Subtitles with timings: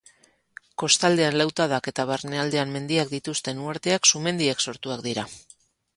[0.83, 5.27] Kostaldean lautadak eta barnealdean mendiak dituzten uharteak sumendiek sortuak dira.